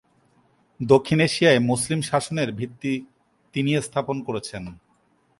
দক্ষিণ 0.79 1.19
এশিয়ায় 1.27 1.61
মুসলিম 1.69 1.99
শাসনের 2.09 2.49
ভিত্তি 2.59 2.93
তিনি 3.53 3.71
স্থাপন 3.87 4.17
করেছেন। 4.27 4.63